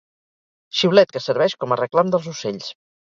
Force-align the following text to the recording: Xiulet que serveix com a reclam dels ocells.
Xiulet 0.79 1.13
que 1.17 1.23
serveix 1.25 1.57
com 1.65 1.77
a 1.77 1.77
reclam 1.83 2.11
dels 2.17 2.31
ocells. 2.33 2.73